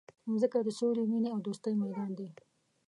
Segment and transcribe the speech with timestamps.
[0.31, 2.27] مځکه د سولي، مینې او دوستۍ میدان دی.